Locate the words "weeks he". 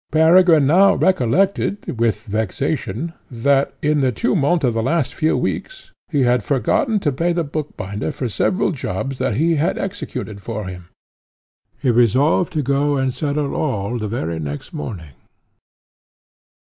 5.37-6.23